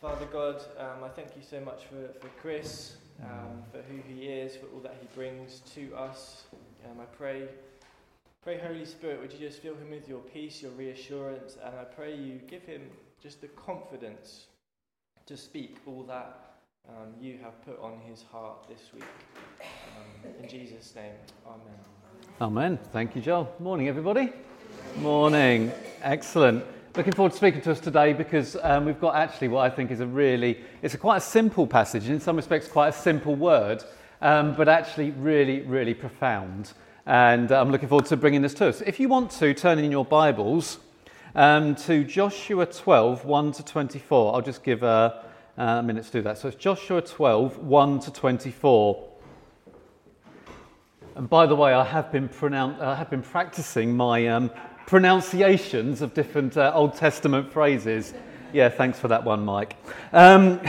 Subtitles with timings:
[0.00, 4.28] Father God, um, I thank you so much for, for Chris, um, for who he
[4.28, 6.44] is, for all that he brings to us.
[6.86, 7.42] Um, I pray,
[8.42, 11.84] pray, Holy Spirit, would you just fill him with your peace, your reassurance, and I
[11.84, 12.80] pray you give him
[13.22, 14.46] just the confidence
[15.26, 16.54] to speak all that
[16.88, 19.04] um, you have put on his heart this week.
[19.60, 21.12] Um, in Jesus' name,
[21.46, 21.76] Amen.
[22.40, 22.78] Amen.
[22.90, 23.54] Thank you, Joel.
[23.58, 24.32] Morning, everybody.
[24.96, 25.70] Morning.
[26.02, 26.64] Excellent.
[26.96, 29.92] Looking forward to speaking to us today because um, we've got actually what I think
[29.92, 33.36] is a really, it's a quite a simple passage, in some respects quite a simple
[33.36, 33.84] word,
[34.20, 36.72] um, but actually really, really profound.
[37.06, 38.80] And I'm looking forward to bringing this to us.
[38.80, 40.78] If you want to, turn in your Bibles
[41.36, 44.34] um, to Joshua 12, 1 to 24.
[44.34, 45.26] I'll just give a,
[45.58, 46.38] a minute to do that.
[46.38, 49.10] So it's Joshua 12, 1 to 24.
[51.14, 54.50] And by the way, I have been, pronoun- I have been practicing my um,
[54.86, 58.14] pronunciations of different uh, Old Testament phrases.
[58.52, 59.76] Yeah, thanks for that one, Mike.
[60.12, 60.60] Um,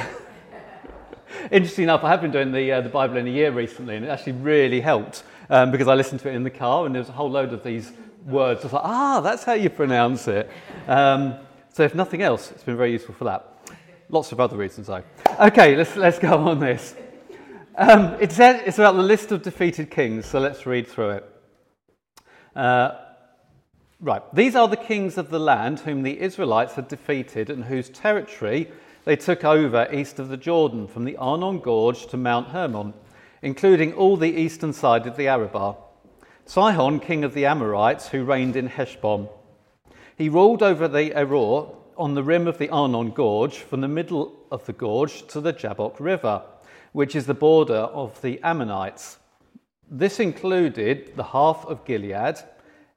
[1.52, 4.06] interesting enough, I have been doing the, uh, the Bible in a year recently, and
[4.06, 7.02] it actually really helped um, because I listened to it in the car, and there
[7.02, 7.92] was a whole load of these
[8.26, 8.62] words.
[8.62, 10.50] I was like, ah, that's how you pronounce it.
[10.88, 11.36] Um,
[11.74, 13.48] so, if nothing else, it's been very useful for that.
[14.10, 15.04] Lots of other reasons, though.
[15.40, 16.96] Okay, let's, let's go on this.
[17.76, 21.30] Um, it's, it's about the list of defeated kings, so let's read through it.
[22.56, 22.92] Uh,
[24.04, 27.88] Right, these are the kings of the land whom the Israelites had defeated and whose
[27.88, 28.72] territory
[29.06, 32.96] they took over east of the Jordan, from the Arnon Gorge to Mount Hermon,
[33.44, 35.76] including all the eastern side of the Arabah.
[36.48, 39.30] Sihon, king of the Amorites, who reigned in Heshbon.
[40.18, 44.34] He ruled over the Aroer on the rim of the Arnon Gorge, from the middle
[44.50, 46.42] of the gorge to the Jabbok River,
[46.92, 49.20] which is the border of the Ammonites.
[49.88, 52.38] This included the half of Gilead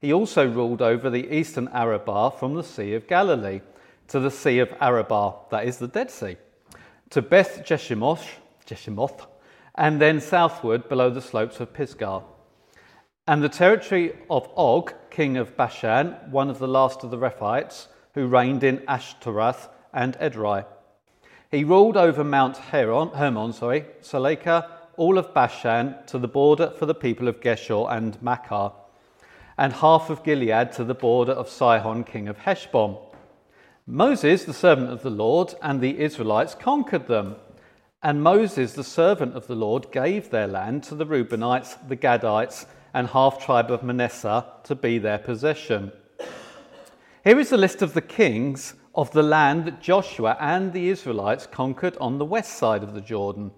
[0.05, 3.61] he also ruled over the eastern Arabah from the Sea of Galilee
[4.07, 6.37] to the Sea of Arabah, that is the Dead Sea,
[7.09, 8.23] to Beth Jeshimoth,
[8.67, 9.25] Jeshimoth
[9.73, 12.21] and then southward below the slopes of Pisgah.
[13.27, 17.87] And the territory of Og, king of Bashan, one of the last of the Rephaites,
[18.13, 20.67] who reigned in Ashtaroth and Edrei.
[21.49, 26.85] He ruled over Mount Heron, Hermon, sorry, Salekah, all of Bashan, to the border for
[26.85, 28.71] the people of Geshur and Maachah
[29.57, 32.97] and half of Gilead to the border of Sihon, king of Heshbon.
[33.87, 37.35] Moses, the servant of the Lord, and the Israelites conquered them.
[38.01, 42.65] And Moses, the servant of the Lord, gave their land to the Reubenites, the Gadites,
[42.93, 45.91] and half tribe of Manasseh to be their possession.
[47.23, 51.47] Here is a list of the kings of the land that Joshua and the Israelites
[51.47, 53.51] conquered on the west side of the Jordan,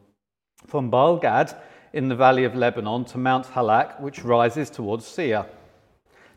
[0.65, 1.55] from Baal Gad
[1.93, 5.45] in the valley of Lebanon to Mount Halak, which rises towards Seir.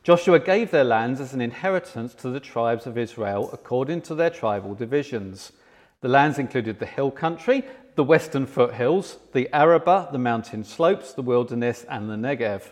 [0.03, 4.31] Joshua gave their lands as an inheritance to the tribes of Israel according to their
[4.31, 5.53] tribal divisions.
[6.01, 7.65] The lands included the hill country,
[7.97, 12.71] the western foothills, the Arabah, the mountain slopes, the wilderness, and the Negev.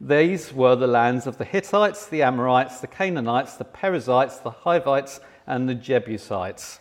[0.00, 5.20] These were the lands of the Hittites, the Amorites, the Canaanites, the Perizzites, the Hivites,
[5.46, 6.80] and the Jebusites.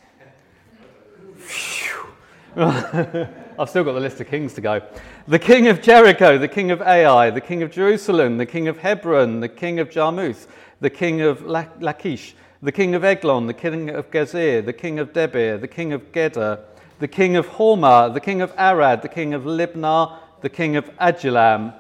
[2.56, 4.82] I've still got the list of kings to go.
[5.28, 8.80] The king of Jericho, the king of Ai, the king of Jerusalem, the king of
[8.80, 10.48] Hebron, the king of Jarmuth,
[10.80, 15.14] the king of Lachish, the king of Eglon, the king of Gezer, the king of
[15.14, 16.60] Debir, the king of Geder,
[17.00, 20.90] the king of Hormah, the king of Arad, the king of Libnah, the king of
[21.00, 21.74] Adullam,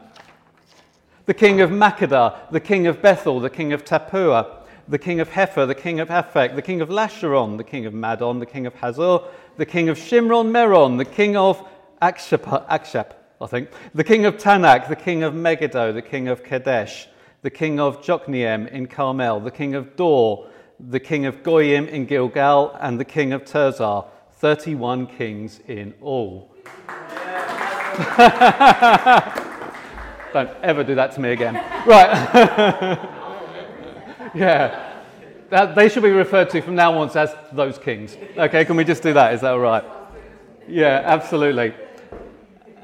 [1.25, 4.58] the king of Makkedah, the king of Bethel, the king of Tappuah,
[4.89, 7.93] the king of Hepher, the king of Aphek, the king of Lasharon, the king of
[7.93, 9.19] Madon, the king of Hazor,
[9.57, 11.63] the king of Shimron Meron, the king of
[12.01, 16.43] Akshaph, Akshaph, I think, the king of Taanach, the king of Megiddo, the king of
[16.43, 17.07] Kadesh,
[17.43, 22.05] the king of Jokneam in Carmel, the king of Dor, the king of Goyim in
[22.05, 24.07] Gilgal, and the king of Tirzah.
[24.39, 26.49] 31 kings in all.
[30.31, 31.55] Don't ever do that to me again.
[31.85, 33.15] Right.
[34.35, 35.01] yeah.
[35.49, 38.15] That, they should be referred to from now on as those kings.
[38.37, 39.33] Okay, can we just do that?
[39.33, 39.83] Is that all right?
[40.67, 41.73] Yeah, absolutely.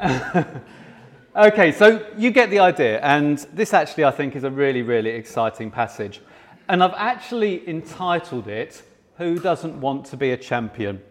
[1.36, 5.12] okay, so you get the idea, and this actually, I think, is a really, really
[5.12, 6.22] exciting passage.
[6.68, 8.82] And I've actually entitled it,
[9.18, 11.02] Who Doesn't Want to Be a Champion?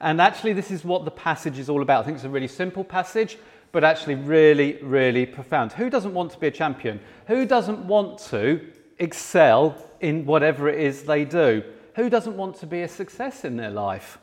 [0.00, 2.02] And actually, this is what the passage is all about.
[2.02, 3.38] I think it's a really simple passage,
[3.70, 5.72] but actually, really, really profound.
[5.72, 6.98] Who doesn't want to be a champion?
[7.28, 8.60] Who doesn't want to
[9.04, 11.62] excel in whatever it is they do.
[11.94, 14.18] Who doesn't want to be a success in their life?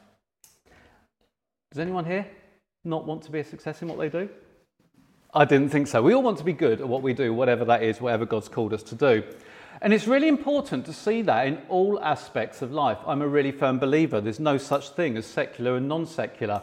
[1.72, 2.28] Does anyone here
[2.84, 4.30] not want to be a success in what they do?
[5.34, 6.02] I didn't think so.
[6.02, 8.50] We all want to be good at what we do, whatever that is, whatever God's
[8.50, 9.24] called us to do.
[9.82, 12.98] And it's really important to see that in all aspects of life.
[13.08, 16.62] I'm a really firm believer there's no such thing as secular and non secular.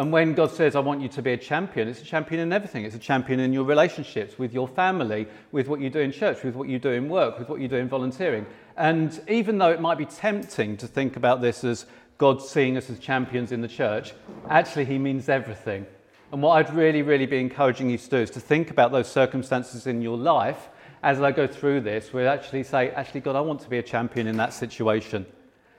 [0.00, 2.54] And when God says, I want you to be a champion, it's a champion in
[2.54, 2.86] everything.
[2.86, 6.42] It's a champion in your relationships, with your family, with what you do in church,
[6.42, 8.46] with what you do in work, with what you do in volunteering.
[8.78, 11.84] And even though it might be tempting to think about this as
[12.16, 14.14] God seeing us as champions in the church,
[14.48, 15.84] actually, He means everything.
[16.32, 19.06] And what I'd really, really be encouraging you to do is to think about those
[19.06, 20.70] circumstances in your life
[21.02, 22.10] as I go through this.
[22.10, 25.26] We actually say, actually, God, I want to be a champion in that situation.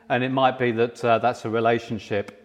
[0.10, 2.41] And it might be that uh, that's a relationship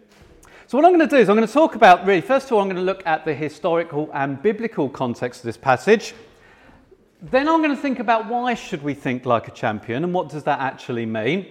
[0.67, 2.51] so, what I'm going to do is I'm going to talk about really, first of
[2.51, 6.13] all, I'm going to look at the historical and biblical context of this passage.
[7.21, 10.27] Then I'm going to think about why should we think like a champion and what
[10.27, 11.47] does that actually mean.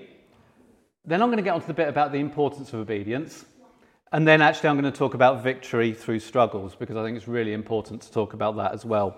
[1.06, 3.46] Then I'm going to get onto the bit about the importance of obedience.
[4.12, 7.26] And then actually I'm going to talk about victory through struggles because I think it's
[7.26, 9.16] really important to talk about that as well.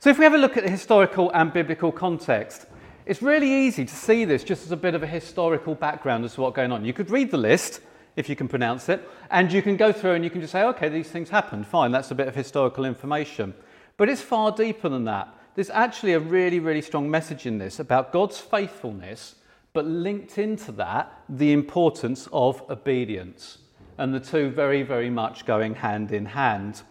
[0.00, 2.66] So if we have a look at the historical and biblical context,
[3.06, 6.34] it's really easy to see this just as a bit of a historical background as
[6.34, 6.84] to what's going on.
[6.84, 7.80] You could read the list
[8.16, 9.08] if you can pronounce it.
[9.30, 11.66] And you can go through and you can just say, okay, these things happened.
[11.66, 13.54] Fine, that's a bit of historical information.
[13.96, 15.34] But it's far deeper than that.
[15.54, 19.34] There's actually a really, really strong message in this about God's faithfulness,
[19.72, 23.58] but linked into that, the importance of obedience.
[23.98, 26.82] And the two very, very much going hand in hand.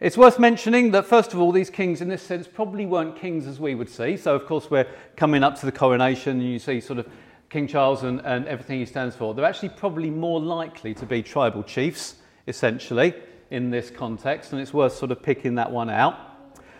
[0.00, 3.46] It's worth mentioning that, first of all, these kings, in this sense, probably weren't kings
[3.46, 4.16] as we would see.
[4.16, 7.08] So, of course, we're coming up to the coronation, and you see sort of
[7.52, 11.22] King Charles and, and everything he stands for, they're actually probably more likely to be
[11.22, 12.14] tribal chiefs,
[12.48, 13.12] essentially,
[13.50, 16.16] in this context, and it's worth sort of picking that one out.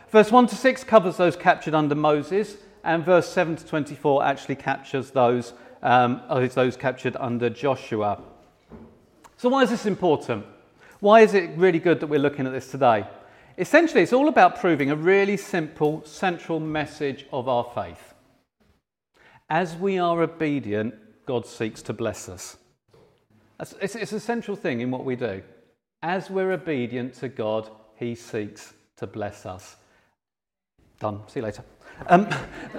[0.08, 4.56] Verse 1 to 6 covers those captured under Moses, and verse 7 to 24 actually
[4.56, 5.52] captures those,
[5.82, 6.22] um,
[6.54, 8.22] those captured under Joshua.
[9.36, 10.46] So, why is this important?
[11.00, 13.06] Why is it really good that we're looking at this today?
[13.58, 18.11] Essentially, it's all about proving a really simple central message of our faith.
[19.52, 20.94] As we are obedient,
[21.26, 22.56] God seeks to bless us.
[23.60, 25.42] It's, it's a central thing in what we do.
[26.02, 29.76] As we're obedient to God, He seeks to bless us.
[30.98, 31.20] Done.
[31.26, 31.64] See you later.
[32.06, 32.30] Um,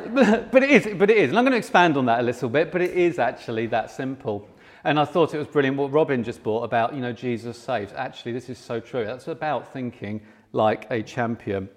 [0.52, 2.50] but, it is, but it is, and I'm going to expand on that a little
[2.50, 4.50] bit, but it is actually that simple.
[4.84, 7.94] And I thought it was brilliant what Robin just brought about, you know, Jesus saves.
[7.94, 9.06] Actually, this is so true.
[9.06, 10.22] That's about thinking
[10.54, 11.70] like a champion.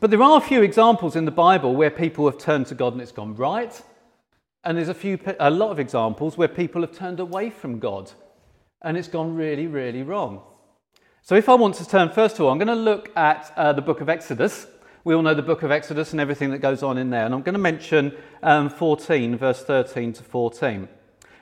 [0.00, 2.94] But there are a few examples in the Bible where people have turned to God
[2.94, 3.80] and it's gone right,
[4.64, 8.10] and there's a, few, a lot of examples where people have turned away from God
[8.82, 10.42] and it's gone really, really wrong.
[11.22, 13.72] So, if I want to turn, first of all, I'm going to look at uh,
[13.72, 14.66] the book of Exodus.
[15.04, 17.24] We all know the book of Exodus and everything that goes on in there.
[17.24, 20.88] And I'm going to mention um, 14, verse 13 to 14.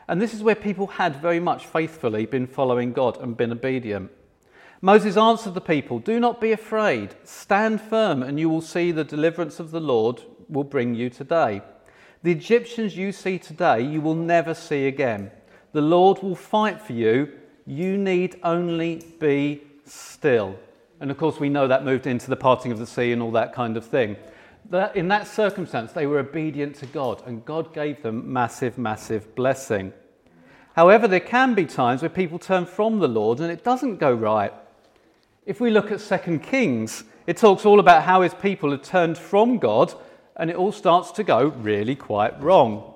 [0.08, 4.10] And this is where people had very much faithfully been following God and been obedient.
[4.80, 9.04] Moses answered the people Do not be afraid, stand firm, and you will see the
[9.04, 11.62] deliverance of the Lord will bring you today.
[12.22, 15.30] The Egyptians you see today, you will never see again.
[15.72, 17.32] The Lord will fight for you.
[17.66, 20.56] You need only be still.
[21.00, 23.32] And of course, we know that moved into the parting of the sea and all
[23.32, 24.16] that kind of thing.
[24.70, 29.34] That, in that circumstance, they were obedient to God, and God gave them massive, massive
[29.34, 29.92] blessing.
[30.74, 34.12] However, there can be times where people turn from the Lord and it doesn't go
[34.12, 34.52] right.
[35.44, 39.18] If we look at 2 Kings, it talks all about how his people had turned
[39.18, 39.92] from God
[40.36, 42.92] and it all starts to go really quite wrong.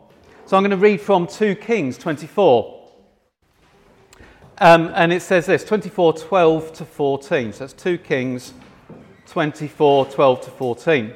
[0.46, 2.74] So I'm going to read from 2 Kings 24.
[4.58, 7.52] Um, and it says this 24, 12 to 14.
[7.52, 8.54] So that's 2 Kings
[9.26, 11.14] 24, 12 to 14.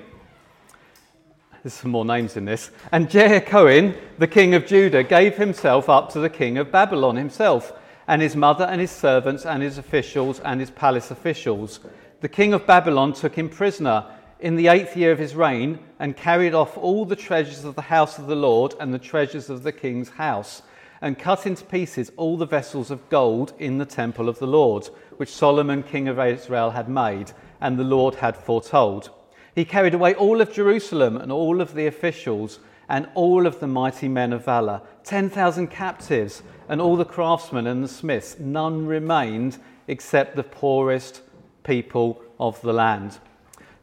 [1.63, 2.71] There's some more names in this.
[2.91, 7.73] And Jehoiakim, the king of Judah, gave himself up to the king of Babylon himself,
[8.09, 11.81] and his mother and his servants and his officials and his palace officials.
[12.23, 14.07] The king of Babylon took him prisoner
[14.41, 17.83] in the eighth year of his reign and carried off all the treasures of the
[17.83, 20.63] house of the Lord and the treasures of the king's house,
[21.03, 24.87] and cut into pieces all the vessels of gold in the temple of the Lord,
[25.17, 29.11] which Solomon, king of Israel, had made, and the Lord had foretold.
[29.55, 33.67] He carried away all of Jerusalem and all of the officials and all of the
[33.67, 38.39] mighty men of valor, 10,000 captives, and all the craftsmen and the smiths.
[38.39, 41.23] None remained except the poorest
[41.63, 43.19] people of the land.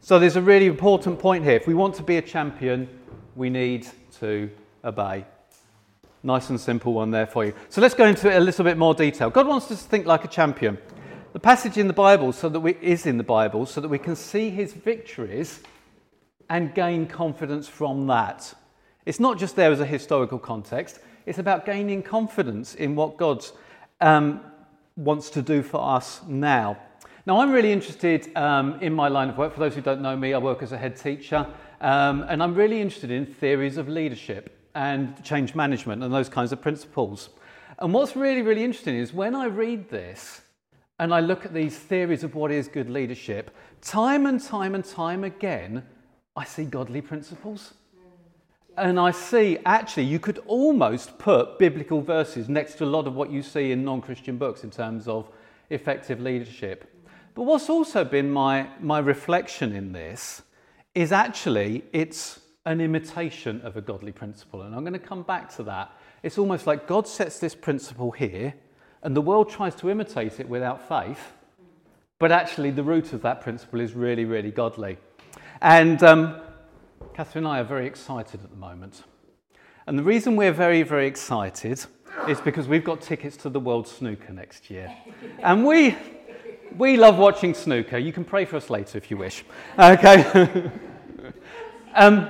[0.02, 1.56] So there's a really important point here.
[1.56, 2.88] If we want to be a champion,
[3.36, 3.88] we need
[4.20, 4.50] to
[4.84, 5.26] obey.
[6.24, 7.54] Nice and simple one there for you.
[7.70, 9.30] So let's go into it a little bit more detail.
[9.30, 10.78] God wants us to think like a champion.
[11.34, 14.00] The passage in the Bible so that we, is in the Bible so that we
[14.00, 15.62] can see his victories
[16.50, 18.54] and gain confidence from that.
[19.06, 23.46] It's not just there as a historical context, it's about gaining confidence in what God
[24.02, 24.42] um,
[24.96, 26.78] wants to do for us now.
[27.28, 29.54] Now, I'm really interested um, in my line of work.
[29.54, 31.46] For those who don't know me, I work as a head teacher.
[31.82, 36.54] Um, and I'm really interested in theories of leadership and change management and those kinds
[36.54, 37.28] of principles.
[37.80, 40.40] And what's really, really interesting is when I read this
[41.00, 44.86] and I look at these theories of what is good leadership, time and time and
[44.86, 45.84] time again,
[46.34, 47.74] I see godly principles.
[48.78, 53.16] And I see actually you could almost put biblical verses next to a lot of
[53.16, 55.28] what you see in non Christian books in terms of
[55.70, 56.94] effective leadership.
[57.38, 60.42] But what's also been my, my reflection in this
[60.96, 64.64] is actually it's an imitation of a godly principle.
[64.64, 65.92] And I'm going to come back to that.
[66.24, 68.56] It's almost like God sets this principle here,
[69.04, 71.34] and the world tries to imitate it without faith.
[72.18, 74.98] But actually, the root of that principle is really, really godly.
[75.62, 76.42] And um,
[77.14, 79.04] Catherine and I are very excited at the moment.
[79.86, 81.86] And the reason we're very, very excited
[82.28, 84.92] is because we've got tickets to the World Snooker next year.
[85.44, 85.96] And we,
[86.78, 87.98] we love watching snooker.
[87.98, 89.44] You can pray for us later if you wish.
[89.78, 90.72] Okay.
[91.96, 92.30] um,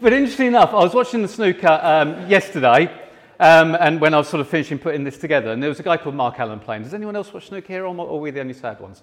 [0.00, 2.92] but interesting enough, I was watching the snooker um, yesterday,
[3.40, 5.82] um, and when I was sort of finishing putting this together, and there was a
[5.82, 6.82] guy called Mark Allen playing.
[6.82, 9.02] Does anyone else watch snooker here, or are we the only sad ones?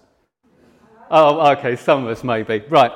[1.10, 2.64] Oh, okay, some of us maybe.
[2.70, 2.92] Right.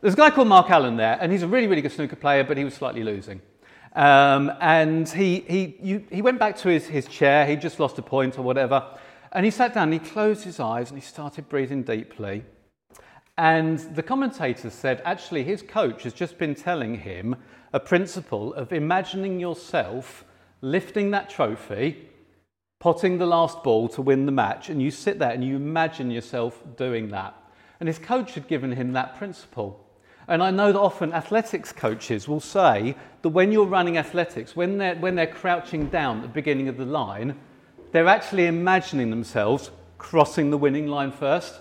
[0.00, 2.44] There's a guy called Mark Allen there, and he's a really, really good snooker player,
[2.44, 3.40] but he was slightly losing.
[3.94, 7.98] Um, and he, he, you, he went back to his, his chair, he just lost
[7.98, 8.84] a point or whatever,
[9.36, 12.42] and he sat down, he closed his eyes, and he started breathing deeply.
[13.36, 17.36] And the commentators said actually his coach has just been telling him
[17.74, 20.24] a principle of imagining yourself
[20.62, 22.08] lifting that trophy,
[22.80, 26.10] potting the last ball to win the match, and you sit there and you imagine
[26.10, 27.34] yourself doing that.
[27.78, 29.86] And his coach had given him that principle.
[30.28, 34.78] And I know that often athletics coaches will say that when you're running athletics, when
[34.78, 37.38] they're, when they're crouching down at the beginning of the line,
[37.96, 41.54] they're actually imagining themselves crossing the winning line first.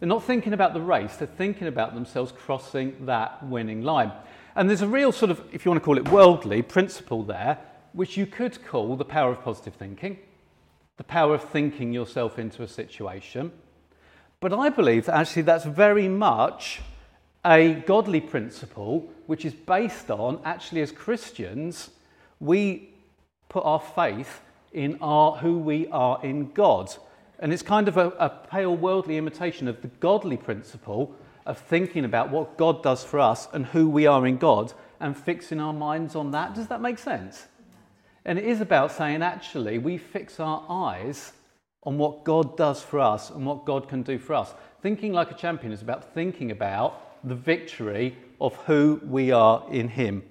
[0.00, 4.10] They're not thinking about the race, they're thinking about themselves crossing that winning line.
[4.54, 7.58] And there's a real sort of, if you want to call it worldly, principle there,
[7.92, 10.18] which you could call the power of positive thinking,
[10.96, 13.52] the power of thinking yourself into a situation.
[14.40, 16.80] But I believe that actually that's very much
[17.44, 21.90] a godly principle which is based on actually as Christians,
[22.40, 22.94] we
[23.50, 24.40] put our faith
[24.76, 26.94] in our, who we are in God.
[27.40, 31.16] And it's kind of a, a pale worldly imitation of the godly principle
[31.46, 35.16] of thinking about what God does for us and who we are in God and
[35.16, 36.54] fixing our minds on that.
[36.54, 37.46] Does that make sense?
[38.24, 41.32] And it is about saying, actually, we fix our eyes
[41.82, 44.52] on what God does for us and what God can do for us.
[44.82, 49.88] Thinking like a champion is about thinking about the victory of who we are in
[49.88, 50.22] Him.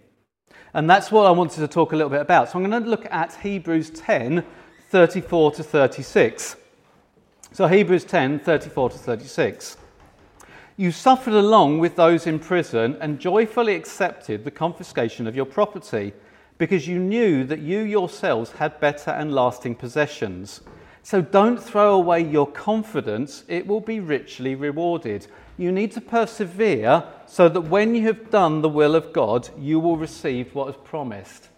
[0.76, 2.50] And that's what I wanted to talk a little bit about.
[2.50, 4.44] So I'm going to look at Hebrews 10
[4.90, 6.58] 34 to 36.
[7.54, 9.78] So, Hebrews 10 34 to 36.
[10.76, 16.12] You suffered along with those in prison and joyfully accepted the confiscation of your property
[16.58, 20.60] because you knew that you yourselves had better and lasting possessions.
[21.04, 25.28] So don't throw away your confidence, it will be richly rewarded.
[25.58, 29.80] You need to persevere so that when you have done the will of God, you
[29.80, 31.50] will receive what is promised.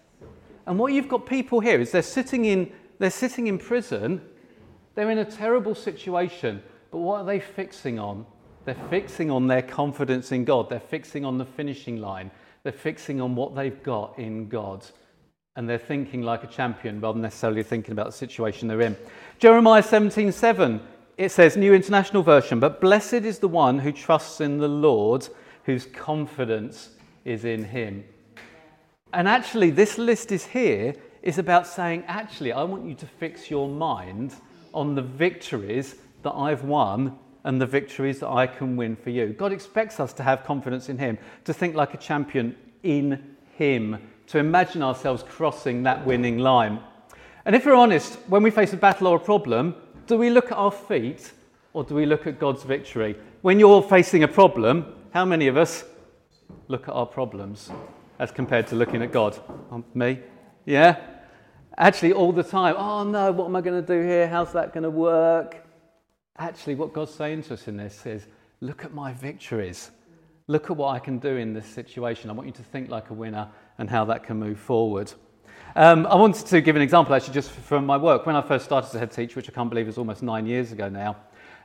[0.66, 4.22] And what you've got people here is they're sitting in, they're sitting in prison
[4.98, 8.26] they're in a terrible situation, but what are they fixing on?
[8.66, 10.72] They're fixing on their confidence in God.
[10.72, 12.32] They're fixing on the finishing line.
[12.64, 14.84] They're fixing on what they've got in God.
[15.56, 18.98] And they're thinking like a champion rather than necessarily thinking about the situation they're in.
[19.38, 20.82] Jeremiah 17 7,
[21.18, 25.28] it says, New International Version, but blessed is the one who trusts in the Lord,
[25.64, 26.92] whose confidence
[27.26, 28.04] is in him.
[29.14, 30.94] And actually, this list is here
[31.24, 34.34] is about saying, actually, I want you to fix your mind
[34.74, 39.28] on the victories that I've won and the victories that I can win for you.
[39.30, 43.98] God expects us to have confidence in Him, to think like a champion in Him,
[44.28, 46.80] to imagine ourselves crossing that winning line.
[47.46, 49.76] And if we're honest, when we face a battle or a problem,
[50.08, 51.32] do we look at our feet
[51.74, 53.16] or do we look at God's victory?
[53.42, 55.84] When you're facing a problem, how many of us
[56.68, 57.70] look at our problems
[58.18, 59.40] as compared to looking at God?
[59.70, 60.20] Um, me?
[60.66, 60.98] Yeah?
[61.78, 64.28] Actually, all the time, oh no, what am I going to do here?
[64.28, 65.64] How's that going to work?
[66.38, 68.26] Actually, what God's saying to us in this is
[68.62, 69.92] look at my victories.
[70.48, 72.30] Look at what I can do in this situation.
[72.30, 75.12] I want you to think like a winner and how that can move forward.
[75.76, 78.26] Um, I wanted to give an example actually just from my work.
[78.26, 80.46] When I first started as a head teacher, which I can't believe is almost nine
[80.48, 81.18] years ago now,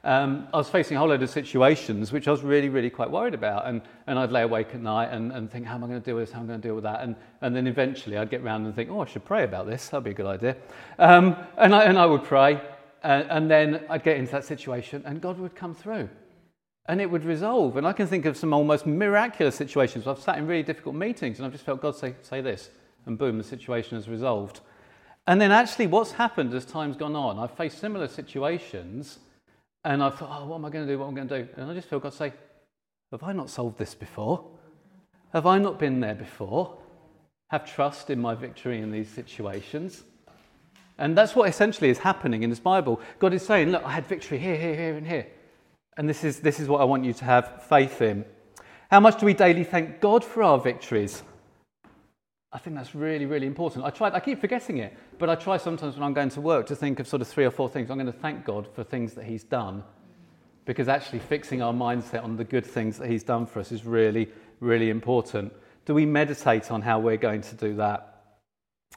[0.05, 3.11] um, I was facing a whole load of situations which I was really, really quite
[3.11, 3.67] worried about.
[3.67, 6.05] And, and I'd lay awake at night and, and think, how am I going to
[6.05, 6.33] deal with this?
[6.33, 7.03] How am I going to deal with that?
[7.03, 9.89] And, and then eventually I'd get around and think, oh, I should pray about this.
[9.89, 10.57] That'd be a good idea.
[10.99, 12.61] Um, and, I, and I would pray.
[13.05, 16.09] And, and then I'd get into that situation and God would come through.
[16.87, 17.77] and it would resolve.
[17.77, 20.07] And I can think of some almost miraculous situations.
[20.07, 22.71] I've sat in really difficult meetings and I've just felt God say, say this,
[23.07, 24.61] and boom, the situation is resolved.
[25.27, 29.19] And then actually, what's happened as time's gone on, I've faced similar situations
[29.85, 30.99] and I thought, oh, what am I going to do?
[30.99, 31.49] What am I going to do?
[31.57, 32.33] And I just feel God say,
[33.11, 34.45] have I not solved this before?
[35.33, 36.79] Have I not been there before?
[37.51, 40.05] Have trust in my victory in these situations.
[40.99, 43.01] And that's what essentially is happening in this Bible.
[43.19, 45.27] God is saying, Look, I had victory here, here, here, and here.
[45.97, 48.25] And this is, this is what I want you to have faith in.
[48.91, 51.23] How much do we daily thank God for our victories?
[52.55, 53.85] I think that's really, really important.
[53.85, 56.67] I try, I keep forgetting it, but I try sometimes when I'm going to work
[56.67, 57.91] to think of sort of three or four things.
[57.91, 59.83] I'm going to thank God for things that He's done,
[60.67, 63.87] because actually fixing our mindset on the good things that He's done for us is
[63.87, 64.29] really,
[64.61, 65.53] really important.
[65.87, 68.09] Do we meditate on how we're going to do that?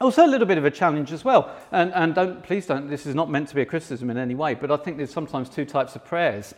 [0.01, 1.55] Also, a little bit of a challenge as well.
[1.71, 4.35] And, and don't, please don't, this is not meant to be a criticism in any
[4.35, 6.53] way, but I think there's sometimes two types of prayers.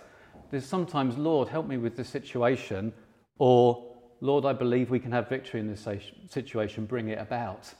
[0.49, 2.91] There's sometimes, Lord, help me with this situation,
[3.37, 5.87] or Lord, I believe we can have victory in this
[6.29, 7.73] situation, bring it about.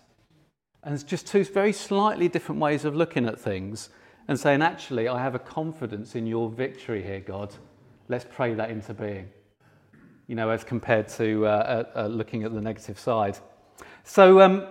[0.83, 3.89] And it's just two very slightly different ways of looking at things
[4.27, 7.53] and saying, actually, I have a confidence in your victory here, God.
[8.07, 9.29] Let's pray that into being.
[10.27, 11.49] You know, as compared to uh,
[11.95, 13.37] uh, uh, looking at the negative side.
[14.03, 14.67] So, um,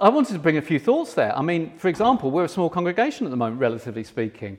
[0.00, 1.36] I wanted to bring a few thoughts there.
[1.36, 4.56] I mean, for example, we're a small congregation at the moment, relatively speaking.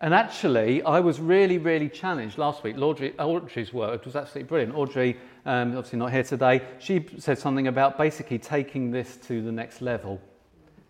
[0.00, 2.78] And actually, I was really, really challenged last week.
[2.78, 4.74] Audrey, Audrey's work was absolutely brilliant.
[4.74, 9.52] Audrey, um, obviously not here today, she said something about basically taking this to the
[9.52, 10.20] next level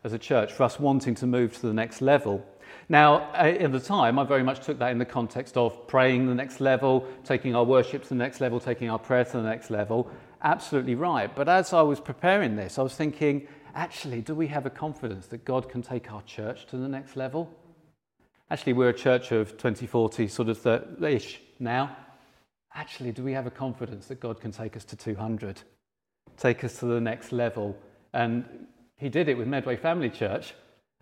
[0.04, 2.46] as a church, for us wanting to move to the next level.
[2.88, 6.34] Now, at the time, I very much took that in the context of praying the
[6.34, 9.70] next level, taking our worship to the next level, taking our prayer to the next
[9.70, 10.10] level
[10.42, 11.34] absolutely right.
[11.34, 15.26] But as I was preparing this, I was thinking, actually, do we have a confidence
[15.28, 17.54] that God can take our church to the next level?
[18.52, 21.96] Actually, we're a church of 2040, sort of ish now.
[22.74, 25.62] Actually, do we have a confidence that God can take us to 200,
[26.36, 27.76] take us to the next level?
[28.12, 28.66] And
[28.96, 30.54] He did it with Medway Family Church.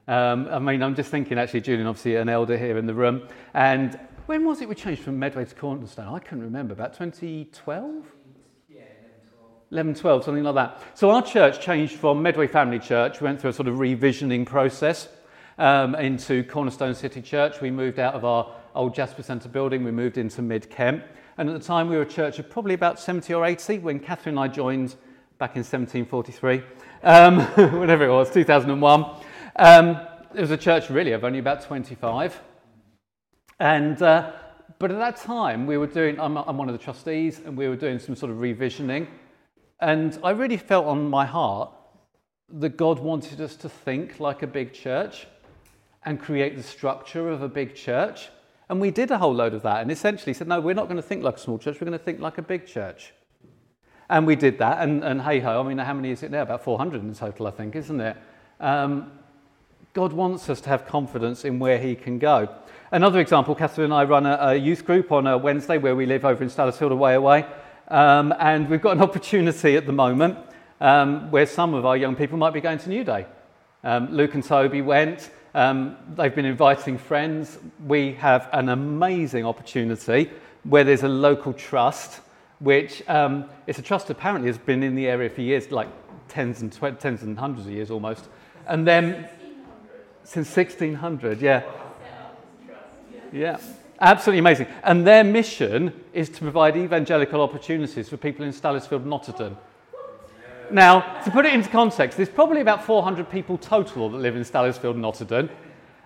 [0.07, 3.26] Um, I mean, I'm just thinking, actually, Julian, obviously, an elder here in the room.
[3.55, 6.14] And when was it we changed from Medway to Cornerstone?
[6.14, 8.05] I couldn't remember, about 2012?
[9.70, 10.83] 11, 12, something like that.
[10.94, 14.44] So our church changed from Medway Family Church, we went through a sort of revisioning
[14.44, 15.09] process
[15.59, 17.61] um, into Cornerstone City Church.
[17.61, 21.03] We moved out of our old Jasper Centre building, we moved into Mid Kent.
[21.37, 24.01] And at the time, we were a church of probably about 70 or 80 when
[24.01, 24.97] Catherine and I joined
[25.38, 26.62] back in 1743,
[27.05, 27.40] um,
[27.79, 29.05] whatever it was, 2001.
[29.57, 30.01] Um,
[30.35, 32.40] it was a church really of only about 25.
[33.61, 34.33] And, uh,
[34.79, 37.68] but at that time, we were doing, I'm, I'm one of the trustees, and we
[37.68, 39.07] were doing some sort of revisioning.
[39.81, 41.73] And I really felt on my heart
[42.51, 45.27] that God wanted us to think like a big church
[46.09, 48.31] and create the structure of a big church.
[48.71, 50.97] And we did a whole load of that and essentially said, no, we're not going
[50.97, 53.12] to think like a small church, we're going to think like a big church.
[54.09, 54.81] And we did that.
[54.81, 56.40] And, and hey ho, I mean, how many is it now?
[56.40, 58.16] About 400 in total, I think, isn't it?
[58.59, 59.12] Um,
[59.92, 62.49] God wants us to have confidence in where He can go.
[62.90, 66.07] Another example, Catherine and I run a, a youth group on a Wednesday where we
[66.07, 67.44] live over in Stalisfield, away away.
[67.88, 70.38] Um, and we've got an opportunity at the moment
[70.81, 73.27] um, where some of our young people might be going to New Day.
[73.85, 75.31] Um, Luke and Toby went.
[75.54, 77.58] Um, they've been inviting friends.
[77.87, 80.30] We have an amazing opportunity
[80.64, 82.20] where there's a local trust,
[82.58, 85.88] which um, it's a trust apparently has been in the area for years, like
[86.28, 88.28] tens and tw- tens and hundreds of years almost.
[88.66, 89.28] And then
[90.24, 91.62] since 1600, yeah.
[93.32, 93.58] Yeah.
[94.00, 94.66] Absolutely amazing.
[94.84, 99.56] And their mission is to provide evangelical opportunities for people in Stalisfield, Notterton.
[100.70, 104.42] Now, to put it into context, there's probably about 400 people total that live in
[104.42, 105.50] Stalisfield, Notterton.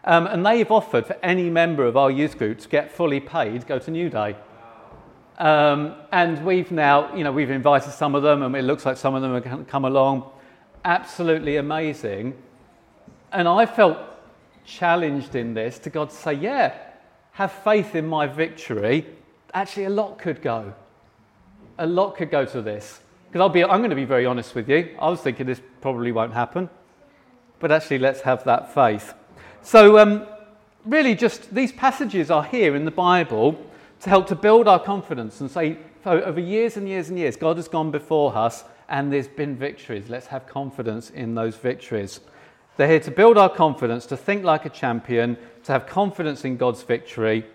[0.04, 3.66] Um, and they've offered for any member of our youth group to get fully paid,
[3.66, 4.36] go to New Day.
[5.38, 8.96] Um, and we've now, you know, we've invited some of them, and it looks like
[8.96, 10.30] some of them are going to come along.
[10.84, 12.34] Absolutely amazing.
[13.32, 13.98] And I felt
[14.64, 16.74] challenged in this to God to say, yeah,
[17.32, 19.06] have faith in my victory,
[19.54, 20.74] actually a lot could go.
[21.78, 23.00] A lot could go to this.
[23.32, 24.94] Because I'll be, I'm going to be very honest with you.
[24.98, 26.68] I was thinking this probably won't happen.
[27.60, 29.14] But actually, let's have that faith.
[29.62, 30.26] So, um,
[30.84, 33.58] really, just these passages are here in the Bible
[34.00, 37.56] to help to build our confidence and say, over years and years and years, God
[37.56, 40.10] has gone before us and there's been victories.
[40.10, 42.20] Let's have confidence in those victories.
[42.76, 46.58] They're here to build our confidence, to think like a champion, to have confidence in
[46.58, 47.46] God's victory,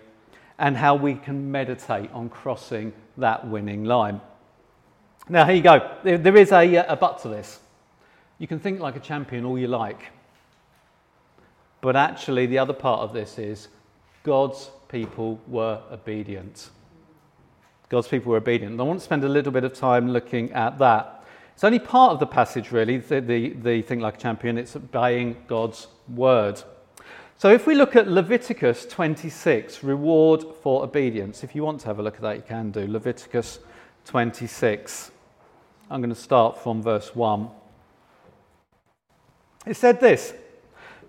[0.58, 4.20] and how we can meditate on crossing that winning line.
[5.30, 5.96] Now, here you go.
[6.02, 7.60] There, there is a, uh, a but to this.
[8.38, 10.00] You can think like a champion all you like.
[11.80, 13.68] But actually, the other part of this is
[14.22, 16.70] God's people were obedient.
[17.88, 18.72] God's people were obedient.
[18.72, 21.24] And I want to spend a little bit of time looking at that.
[21.54, 24.56] It's only part of the passage, really, the, the, the Think Like a Champion.
[24.56, 26.62] It's obeying God's word.
[27.36, 31.98] So if we look at Leviticus 26, reward for obedience, if you want to have
[31.98, 32.86] a look at that, you can do.
[32.86, 33.58] Leviticus
[34.06, 35.10] 26.
[35.90, 37.48] I'm going to start from verse 1.
[39.66, 40.34] It said this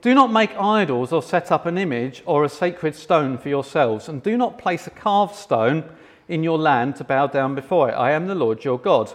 [0.02, 4.08] Do not make idols or set up an image or a sacred stone for yourselves,
[4.08, 5.84] and do not place a carved stone
[6.30, 7.94] in your land to bow down before it.
[7.94, 9.12] I am the Lord your God.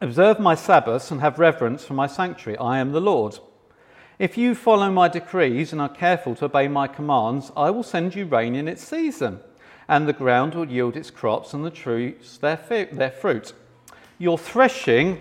[0.00, 2.58] Observe my Sabbaths and have reverence for my sanctuary.
[2.58, 3.38] I am the Lord.
[4.18, 8.14] If you follow my decrees and are careful to obey my commands, I will send
[8.14, 9.40] you rain in its season,
[9.88, 12.56] and the ground will yield its crops and the trees their,
[12.92, 13.52] their fruit.
[14.18, 15.20] Your threshing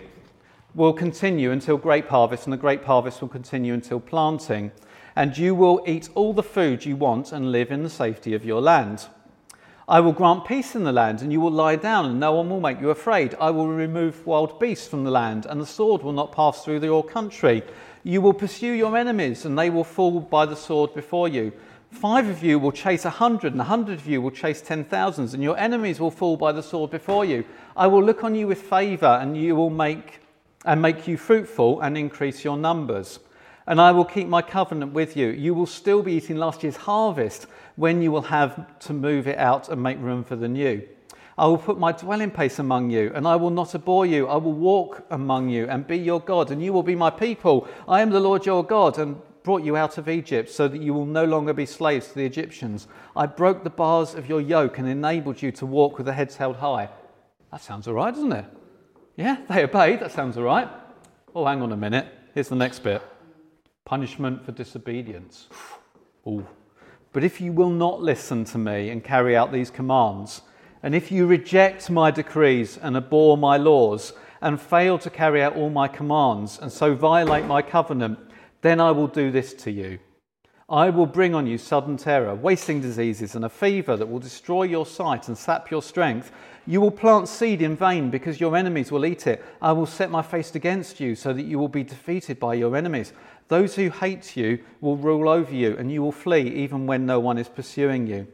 [0.73, 4.71] will continue until grape harvest, and the grape harvest will continue until planting.
[5.17, 8.45] And you will eat all the food you want and live in the safety of
[8.45, 9.08] your land.
[9.88, 12.49] I will grant peace in the land, and you will lie down, and no one
[12.49, 13.36] will make you afraid.
[13.39, 16.79] I will remove wild beasts from the land, and the sword will not pass through
[16.79, 17.63] your country.
[18.03, 21.51] You will pursue your enemies, and they will fall by the sword before you.
[21.91, 24.84] Five of you will chase a hundred, and a hundred of you will chase ten
[24.84, 27.45] thousands, and your enemies will fall by the sword before you.
[27.78, 30.20] I will look on you with favour, and you will make
[30.64, 33.20] and make you fruitful and increase your numbers.
[33.68, 35.28] And I will keep my covenant with you.
[35.28, 39.38] You will still be eating last year's harvest when you will have to move it
[39.38, 40.88] out and make room for the new.
[41.38, 44.28] I will put my dwelling place among you, and I will not abhor you.
[44.28, 47.68] I will walk among you and be your God, and you will be my people.
[47.88, 50.94] I am the Lord your God, and brought you out of Egypt so that you
[50.94, 52.88] will no longer be slaves to the Egyptians.
[53.16, 56.38] I broke the bars of your yoke and enabled you to walk with the heads
[56.38, 56.90] held high.
[57.56, 58.46] That sounds all right, doesn't it?
[59.15, 60.02] Yeah, they obeyed.
[60.02, 60.68] That sounds all right.
[61.34, 62.06] Oh, hang on a minute.
[62.34, 63.02] Here's the next bit
[63.86, 65.48] punishment for disobedience.
[66.28, 66.46] Ooh.
[67.13, 70.41] But if you will not listen to me and carry out these commands,
[70.84, 75.56] and if you reject my decrees and abhor my laws, and fail to carry out
[75.56, 78.20] all my commands, and so violate my covenant,
[78.63, 80.00] then I will do this to you.
[80.67, 84.63] I will bring on you sudden terror, wasting diseases, and a fever that will destroy
[84.63, 86.32] your sight and sap your strength.
[86.65, 89.45] You will plant seed in vain because your enemies will eat it.
[89.62, 92.75] I will set my face against you so that you will be defeated by your
[92.75, 93.13] enemies.
[93.47, 97.19] Those who hate you will rule over you, and you will flee even when no
[97.19, 98.25] one is pursuing you.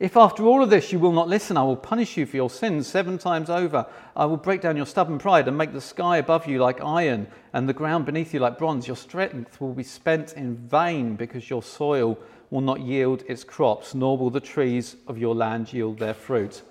[0.00, 2.50] If after all of this you will not listen, I will punish you for your
[2.50, 3.84] sins seven times over.
[4.14, 7.26] I will break down your stubborn pride and make the sky above you like iron
[7.52, 8.86] and the ground beneath you like bronze.
[8.86, 12.16] Your strength will be spent in vain because your soil
[12.50, 16.62] will not yield its crops, nor will the trees of your land yield their fruit.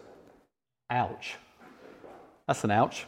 [0.90, 1.36] Ouch.
[2.48, 3.06] That's an ouch.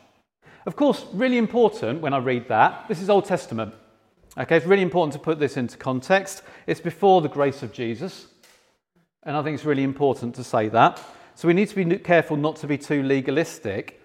[0.66, 3.74] Of course, really important when I read that, this is Old Testament.
[4.38, 6.44] Okay, it's really important to put this into context.
[6.68, 8.28] It's before the grace of Jesus.
[9.24, 11.02] And I think it's really important to say that.
[11.36, 14.02] So we need to be careful not to be too legalistic.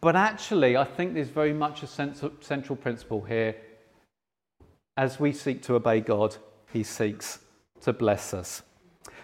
[0.00, 3.56] But actually, I think there's very much a central principle here.
[4.96, 6.36] As we seek to obey God,
[6.72, 7.38] He seeks
[7.80, 8.62] to bless us.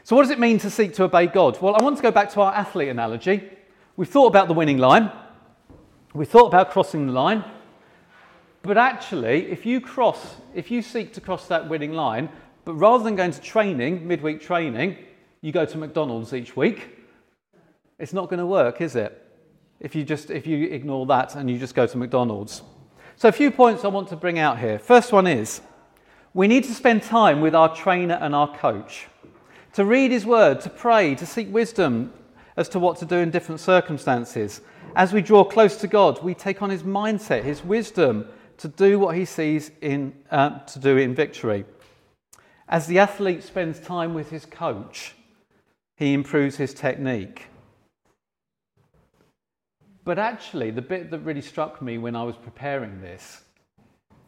[0.05, 1.61] So, what does it mean to seek to obey God?
[1.61, 3.49] Well, I want to go back to our athlete analogy.
[3.97, 5.11] We've thought about the winning line,
[6.15, 7.45] we thought about crossing the line.
[8.63, 12.31] But actually, if you cross, if you seek to cross that winning line,
[12.65, 14.97] but rather than going to training, midweek training,
[15.43, 16.99] you go to McDonald's each week,
[17.99, 19.27] it's not going to work, is it?
[19.81, 22.63] If you just if you ignore that and you just go to McDonald's.
[23.17, 24.79] So a few points I want to bring out here.
[24.79, 25.61] First one is
[26.33, 29.07] we need to spend time with our trainer and our coach.
[29.75, 32.13] To read his word, to pray, to seek wisdom
[32.57, 34.61] as to what to do in different circumstances.
[34.97, 38.27] As we draw close to God, we take on his mindset, his wisdom
[38.59, 41.65] to do what he sees in, uh, to do in victory.
[42.69, 45.15] As the athlete spends time with his coach,
[46.01, 47.47] he improves his technique.
[50.03, 53.43] But actually, the bit that really struck me when I was preparing this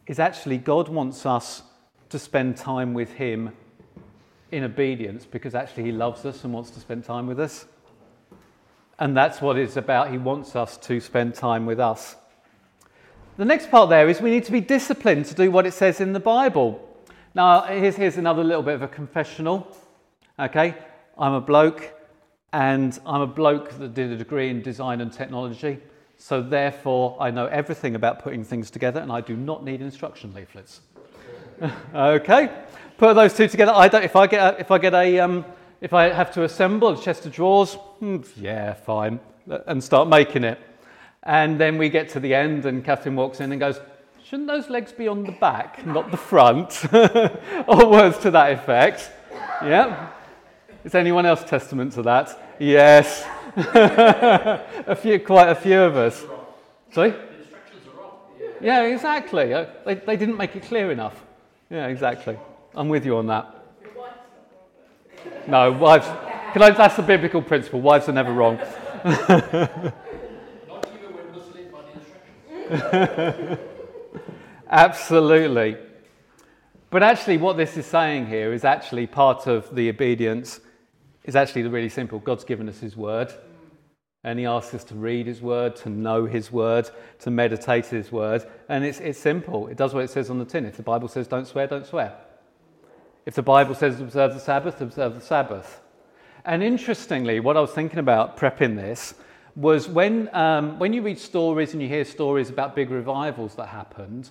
[0.07, 1.63] is actually God wants us
[2.11, 3.53] to spend time with Him
[4.51, 7.65] in obedience because actually He loves us and wants to spend time with us.
[8.99, 10.11] And that's what it's about.
[10.11, 12.17] He wants us to spend time with us.
[13.39, 16.03] The next part there is we need to be disciplined to do what it says
[16.03, 16.87] in the Bible.
[17.35, 19.75] Now, here's, here's another little bit of a confessional.
[20.39, 20.77] Okay,
[21.19, 21.93] I'm a bloke,
[22.53, 25.79] and I'm a bloke that did a degree in design and technology.
[26.19, 30.33] So, therefore, I know everything about putting things together, and I do not need instruction
[30.35, 30.81] leaflets.
[31.95, 32.51] okay,
[32.97, 33.73] put those two together.
[33.75, 35.45] I don't, if I get a, if I get a um,
[35.81, 39.19] if I have to assemble a chest of drawers, hmm, yeah, fine,
[39.67, 40.61] and start making it.
[41.25, 43.81] And then we get to the end, and Catherine walks in and goes,
[44.25, 46.85] Shouldn't those legs be on the back, not the front?
[46.93, 49.11] or words to that effect.
[49.63, 50.11] Yeah.
[50.85, 52.57] Is anyone else testament to that?
[52.59, 53.25] Yes.
[53.57, 56.25] a few, quite a few of us.
[56.91, 57.15] Sorry?
[58.61, 59.55] Yeah, exactly.
[59.55, 61.25] Uh, they, they didn't make it clear enough.
[61.71, 62.37] Yeah, exactly.
[62.75, 63.63] I'm with you on that.
[65.47, 66.07] No, wives.
[66.53, 67.81] Can I, that's the biblical principle.
[67.81, 68.59] Wives are never wrong.
[74.71, 75.77] Absolutely.
[76.91, 80.61] But actually, what this is saying here is actually part of the obedience,
[81.25, 82.19] is actually really simple.
[82.19, 83.33] God's given us His word,
[84.25, 88.11] and He asks us to read His word, to know His word, to meditate His
[88.11, 88.45] word.
[88.69, 89.69] And it's, it's simple.
[89.69, 90.67] It does what it says on the tin.
[90.67, 92.17] If the Bible says don't swear, don't swear.
[93.25, 95.81] If the Bible says observe the Sabbath, observe the Sabbath.
[96.45, 99.15] And interestingly, what I was thinking about prepping this
[99.55, 103.67] was when, um, when you read stories and you hear stories about big revivals that
[103.67, 104.31] happened,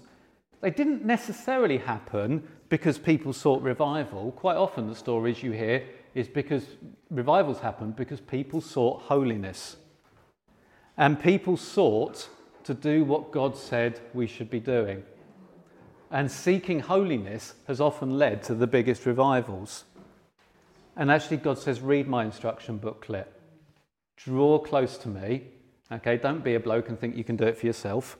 [0.59, 4.31] they didn't necessarily happen because people sought revival.
[4.33, 6.65] Quite often, the stories you hear is because
[7.09, 9.77] revivals happened because people sought holiness.
[10.97, 12.27] And people sought
[12.63, 15.03] to do what God said we should be doing.
[16.11, 19.85] And seeking holiness has often led to the biggest revivals.
[20.97, 23.31] And actually, God says, read my instruction booklet.
[24.17, 25.43] Draw close to me.
[25.91, 28.17] Okay, don't be a bloke and think you can do it for yourself.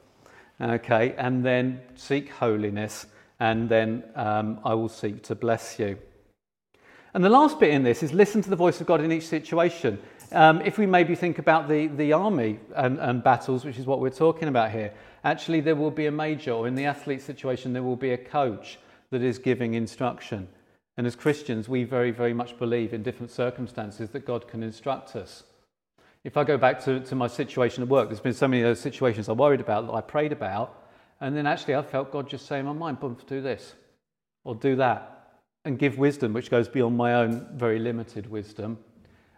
[0.60, 3.08] Okay, and then seek holiness,
[3.40, 5.98] and then um, I will seek to bless you.
[7.14, 9.28] And the last bit in this is listen to the voice of God in each
[9.28, 10.00] situation.
[10.32, 14.00] Um, if we maybe think about the, the army and, and battles, which is what
[14.00, 14.94] we're talking about here,
[15.26, 18.18] actually there will be a major, or in the athlete situation, there will be a
[18.18, 20.48] coach that is giving instruction.
[20.96, 25.16] And as Christians, we very, very much believe in different circumstances that God can instruct
[25.18, 25.44] us.
[26.24, 28.70] If I go back to, to my situation at work, there's been so many of
[28.70, 30.82] those situations I worried about that I prayed about,
[31.20, 33.74] and then actually I felt God just say in my mind, boom, do this
[34.46, 35.21] or do that,
[35.66, 38.78] and give wisdom which goes beyond my own very limited wisdom.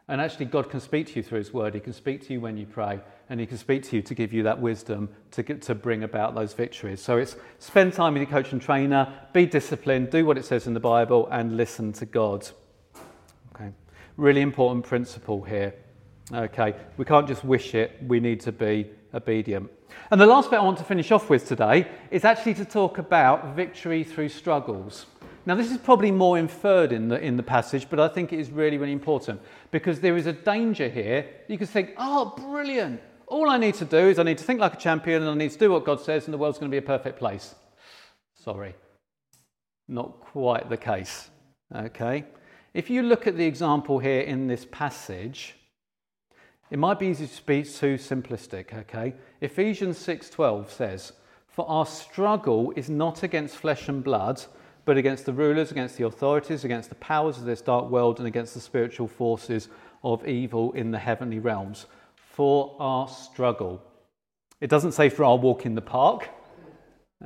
[0.10, 1.74] And actually, God can speak to you through His Word.
[1.74, 4.14] He can speak to you when you pray, and He can speak to you to
[4.14, 7.02] give you that wisdom to, get, to bring about those victories.
[7.02, 10.68] So it's spend time with your coach and trainer, be disciplined, do what it says
[10.68, 12.46] in the Bible, and listen to God.
[13.56, 13.70] Okay,
[14.18, 15.74] really important principle here.
[16.34, 19.72] Okay, we can't just wish it, we need to be obedient.
[20.12, 22.98] And the last bit I want to finish off with today is actually to talk
[22.98, 25.06] about victory through struggles.
[25.46, 28.40] Now, this is probably more inferred in the, in the passage, but I think it
[28.40, 31.26] is really, really important because there is a danger here.
[31.50, 33.02] You could think, oh, brilliant.
[33.28, 35.34] All I need to do is I need to think like a champion and I
[35.34, 37.56] need to do what God says, and the world's going to be a perfect place.
[38.36, 38.74] Sorry,
[39.88, 41.30] not quite the case.
[41.76, 42.26] Okay?
[42.74, 45.56] If you look at the example here in this passage,
[46.72, 49.14] it might be easy to be too simplistic, okay?
[49.42, 51.14] Ephesians 6:12 says,
[51.48, 54.44] "For our struggle is not against flesh and blood,
[54.86, 58.28] but against the rulers, against the authorities, against the powers of this dark world, and
[58.28, 59.70] against the spiritual forces
[60.04, 61.86] of evil in the heavenly realms.
[62.16, 63.82] For our struggle.
[64.60, 66.30] It doesn't say for our walk in the park,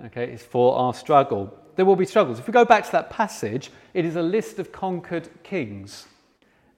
[0.05, 1.53] okay, it's for our struggle.
[1.75, 2.39] There will be struggles.
[2.39, 6.07] If we go back to that passage, it is a list of conquered kings.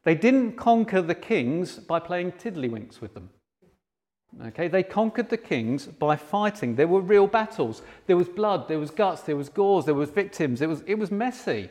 [0.03, 3.29] They didn't conquer the kings by playing tiddlywinks with them.
[4.47, 6.75] Okay, they conquered the kings by fighting.
[6.75, 7.81] There were real battles.
[8.05, 10.61] There was blood, there was guts, there was gauze, there was victims.
[10.61, 11.69] It was, it was messy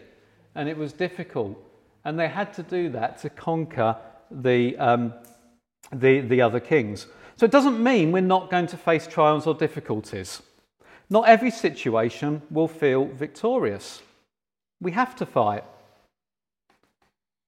[0.55, 1.57] and it was difficult.
[2.05, 3.97] And they had to do that to conquer
[4.31, 5.15] the, um,
[5.93, 7.07] the, the other kings.
[7.37, 10.43] So it doesn't mean we're not going to face trials or difficulties.
[11.09, 14.03] Not every situation will feel victorious.
[14.81, 15.65] We have to fight.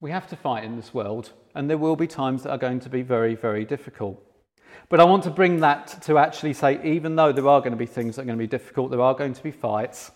[0.01, 2.81] We have to fight in this world, and there will be times that are going
[2.81, 4.23] to be very, very difficult.
[4.89, 7.77] But I want to bring that to actually say, even though there are going to
[7.77, 10.11] be things that are going to be difficult, there are going to be fights,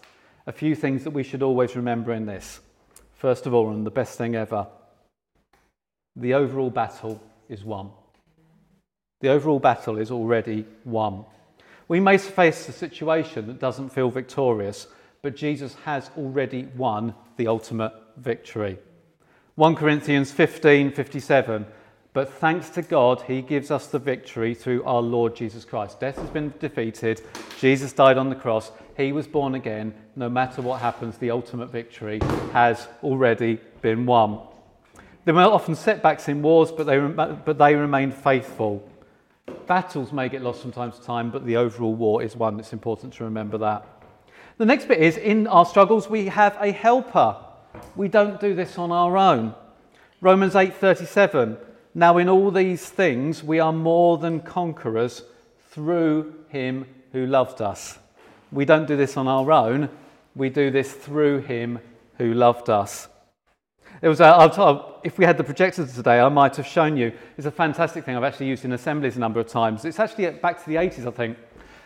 [0.46, 2.60] a few things that we should always remember in this.
[3.14, 4.66] First of all, and the best thing ever,
[6.16, 7.90] the overall battle is won.
[9.20, 11.24] The overall battle is already won.
[11.88, 14.86] We may face a situation that doesn't feel victorious,
[15.22, 18.78] but Jesus has already won the ultimate victory.
[19.54, 21.66] 1 Corinthians 15 57
[22.14, 25.98] but thanks to God, He gives us the victory through our Lord Jesus Christ.
[25.98, 27.20] Death has been defeated.
[27.60, 28.70] Jesus died on the cross.
[28.96, 29.92] He was born again.
[30.14, 32.20] No matter what happens, the ultimate victory
[32.52, 34.38] has already been won.
[35.24, 38.88] There were often setbacks in wars, but they, but they remain faithful.
[39.66, 42.60] Battles may get lost from time to time, but the overall war is won.
[42.60, 43.88] It's important to remember that.
[44.58, 47.36] The next bit is in our struggles, we have a helper.
[47.96, 49.56] We don't do this on our own.
[50.20, 51.56] Romans 8:37
[51.94, 55.22] now, in all these things, we are more than conquerors
[55.70, 57.98] through him who loved us.
[58.50, 59.88] We don't do this on our own,
[60.34, 61.78] we do this through him
[62.18, 63.08] who loved us.
[64.02, 67.12] It was, uh, if we had the projector today, I might have shown you.
[67.36, 69.84] It's a fantastic thing I've actually used in assemblies a number of times.
[69.84, 71.38] It's actually back to the 80s, I think.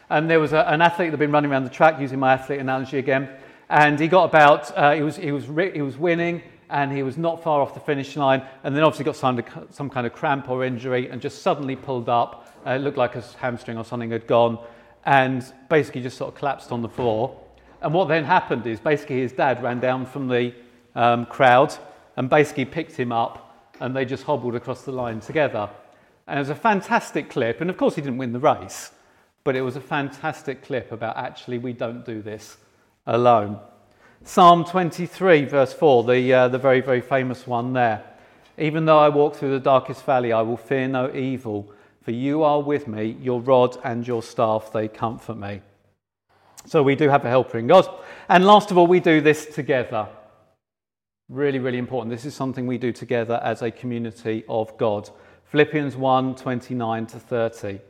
[0.09, 2.33] And there was a, an athlete that had been running around the track, using my
[2.33, 3.29] athlete analogy again.
[3.69, 7.17] And he got about, uh, he, was, he, was, he was winning, and he was
[7.17, 8.43] not far off the finish line.
[8.63, 12.09] And then obviously got some, some kind of cramp or injury and just suddenly pulled
[12.09, 12.55] up.
[12.67, 14.59] Uh, it looked like his hamstring or something had gone.
[15.05, 17.41] And basically just sort of collapsed on the floor.
[17.81, 20.53] And what then happened is basically his dad ran down from the
[20.95, 21.75] um, crowd
[22.17, 25.71] and basically picked him up and they just hobbled across the line together.
[26.27, 27.61] And it was a fantastic clip.
[27.61, 28.91] And of course, he didn't win the race,
[29.45, 32.59] but it was a fantastic clip about actually we don't do this
[33.07, 33.59] alone.
[34.25, 38.05] Psalm 23, verse 4, the, uh, the very, very famous one there.
[38.59, 42.43] Even though I walk through the darkest valley, I will fear no evil, for you
[42.43, 45.63] are with me, your rod and your staff, they comfort me.
[46.67, 47.89] So we do have a helper in God.
[48.29, 50.09] And last of all, we do this together.
[51.29, 52.11] Really, really important.
[52.11, 55.09] This is something we do together as a community of God.
[55.47, 57.81] Philippians 1 29 to 30.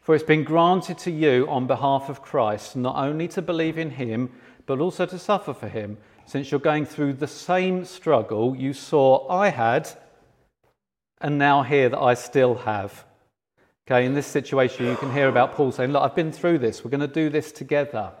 [0.00, 3.90] For it's been granted to you on behalf of Christ not only to believe in
[3.90, 4.30] him,
[4.68, 9.26] but also to suffer for him, since you're going through the same struggle you saw
[9.28, 9.88] I had
[11.22, 13.04] and now hear that I still have.
[13.86, 16.84] Okay, in this situation, you can hear about Paul saying, Look, I've been through this,
[16.84, 18.12] we're going to do this together.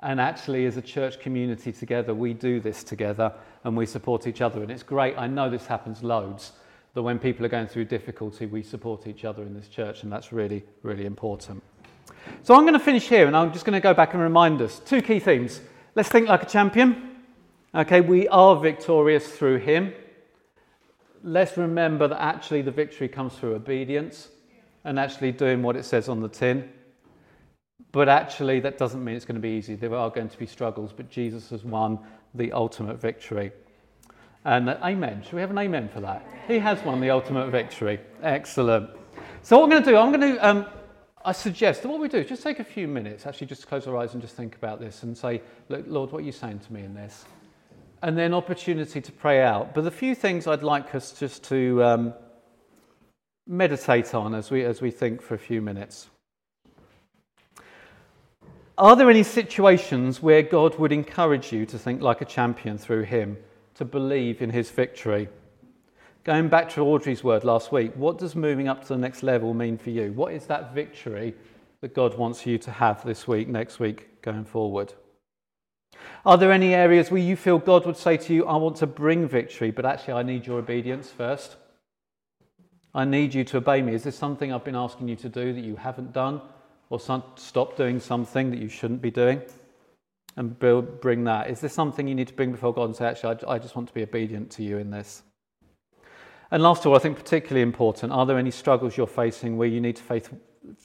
[0.00, 3.32] And actually, as a church community together, we do this together
[3.64, 4.62] and we support each other.
[4.62, 5.16] And it's great.
[5.18, 6.52] I know this happens loads,
[6.94, 10.02] that when people are going through difficulty, we support each other in this church.
[10.02, 11.62] And that's really, really important.
[12.42, 14.62] So I'm going to finish here and I'm just going to go back and remind
[14.62, 15.60] us two key themes.
[15.94, 17.16] Let's think like a champion.
[17.74, 19.92] Okay, we are victorious through Him.
[21.22, 24.28] Let's remember that actually the victory comes through obedience
[24.84, 26.70] and actually doing what it says on the tin.
[27.92, 29.74] But actually, that doesn't mean it's going to be easy.
[29.74, 31.98] There are going to be struggles, but Jesus has won
[32.34, 33.52] the ultimate victory.
[34.44, 35.22] And uh, amen.
[35.22, 36.24] Should we have an amen for that?
[36.46, 37.98] He has won the ultimate victory.
[38.22, 38.90] Excellent.
[39.42, 40.66] So, what I'm going to do, I'm going to, um,
[41.26, 43.88] I suggest that what we do is just take a few minutes, actually, just close
[43.88, 46.60] our eyes and just think about this and say, Look, Lord, what are you saying
[46.60, 47.24] to me in this?
[48.00, 49.74] And then opportunity to pray out.
[49.74, 52.14] But the few things I'd like us just to um,
[53.44, 56.08] meditate on as we, as we think for a few minutes.
[58.78, 63.02] Are there any situations where God would encourage you to think like a champion through
[63.02, 63.36] Him,
[63.74, 65.28] to believe in His victory?
[66.26, 69.54] Going back to Audrey's word last week, what does moving up to the next level
[69.54, 70.12] mean for you?
[70.12, 71.34] What is that victory
[71.80, 74.92] that God wants you to have this week, next week, going forward?
[76.26, 78.86] Are there any areas where you feel God would say to you, I want to
[78.86, 81.54] bring victory, but actually I need your obedience first?
[82.92, 83.94] I need you to obey me.
[83.94, 86.40] Is this something I've been asking you to do that you haven't done?
[86.90, 89.40] or some, stop doing something that you shouldn't be doing
[90.36, 91.50] and build, bring that.
[91.50, 93.74] Is this something you need to bring before God and say, actually, I, I just
[93.74, 95.22] want to be obedient to you in this?
[96.50, 99.68] And last of all, I think particularly important, are there any struggles you're facing where
[99.68, 100.32] you need faith,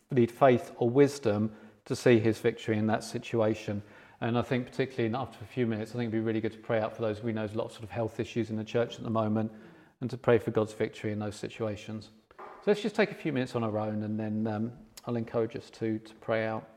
[0.10, 1.52] need faith or wisdom
[1.86, 3.84] to see his victory in that situation?
[4.21, 6.60] And I think particularly after a few minutes, I think it'd be really good to
[6.60, 8.56] pray out for those we know there's a lot of sort of health issues in
[8.56, 9.52] the church at the moment
[10.02, 12.10] and to pray for God's victory in those situations.
[12.38, 14.71] So let's just take a few minutes on our own and then um,
[15.06, 16.67] I'll encourage us to, to pray out.